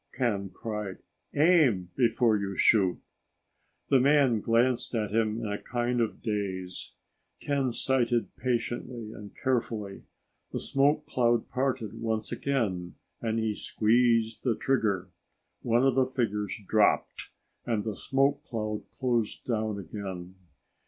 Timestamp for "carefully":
9.35-10.05